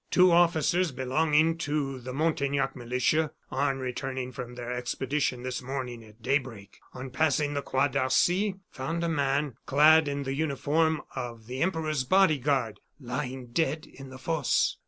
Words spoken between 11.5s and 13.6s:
Emperor's body guard, lying